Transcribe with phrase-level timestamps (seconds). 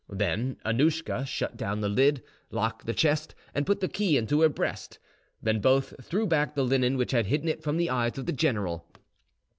[0.09, 4.49] Then Annouschka shut down the lid, locked the chest, and put the key into her
[4.49, 4.97] breast.
[5.43, 8.33] Then both threw back the linen which had hidden it from the eyes of the
[8.33, 8.87] general.